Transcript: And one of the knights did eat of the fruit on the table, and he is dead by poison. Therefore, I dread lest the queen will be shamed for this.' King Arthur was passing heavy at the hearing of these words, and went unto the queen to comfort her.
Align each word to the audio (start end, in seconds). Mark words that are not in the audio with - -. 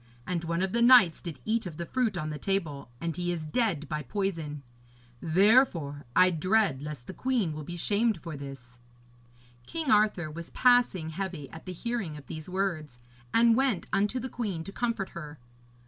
And 0.25 0.43
one 0.45 0.63
of 0.63 0.71
the 0.71 0.81
knights 0.81 1.21
did 1.21 1.39
eat 1.45 1.67
of 1.67 1.77
the 1.77 1.85
fruit 1.85 2.17
on 2.17 2.31
the 2.31 2.39
table, 2.39 2.89
and 2.99 3.15
he 3.15 3.31
is 3.31 3.45
dead 3.45 3.87
by 3.87 4.01
poison. 4.01 4.63
Therefore, 5.21 6.05
I 6.15 6.31
dread 6.31 6.81
lest 6.81 7.05
the 7.05 7.13
queen 7.13 7.53
will 7.53 7.63
be 7.63 7.77
shamed 7.77 8.19
for 8.19 8.35
this.' 8.35 8.79
King 9.67 9.91
Arthur 9.91 10.31
was 10.31 10.49
passing 10.49 11.11
heavy 11.11 11.51
at 11.51 11.67
the 11.67 11.71
hearing 11.71 12.17
of 12.17 12.25
these 12.25 12.49
words, 12.49 12.97
and 13.31 13.55
went 13.55 13.85
unto 13.93 14.19
the 14.19 14.27
queen 14.27 14.63
to 14.63 14.71
comfort 14.71 15.09
her. 15.09 15.37